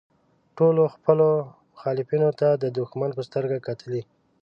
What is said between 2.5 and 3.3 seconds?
د دوښمن په